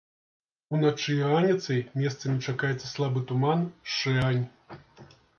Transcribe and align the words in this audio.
Уначы 0.75 1.09
і 1.15 1.17
раніцай 1.31 1.83
месцамі 2.01 2.37
чакаецца 2.51 2.87
слабы 2.93 3.19
туман, 3.33 3.61
шэрань. 3.97 4.41